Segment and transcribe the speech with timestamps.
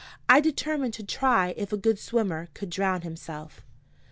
[0.27, 3.61] I determined to try if a good swimmer could drown himself.